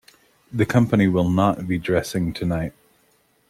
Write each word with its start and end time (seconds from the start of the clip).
The 0.51 0.65
company 0.65 1.07
will 1.07 1.29
not 1.29 1.67
be 1.67 1.77
dressing 1.77 2.33
tonight. 2.33 2.73